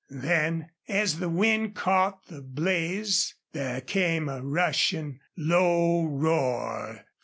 [0.09, 7.05] Then as the wind caught the blaze there came a rushing, low roar.